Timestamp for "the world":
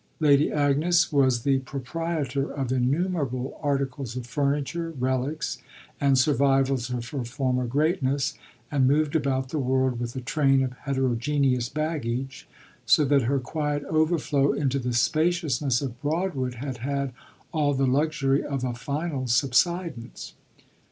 9.49-9.99